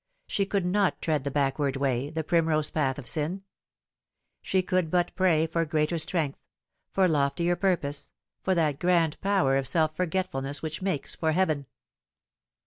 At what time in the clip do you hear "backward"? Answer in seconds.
1.29-1.75